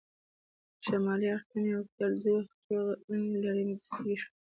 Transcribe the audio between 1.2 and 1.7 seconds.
اړخ ته